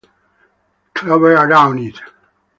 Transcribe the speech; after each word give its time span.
Clover 0.95 1.33
around 1.35 1.77
it. 1.77 2.01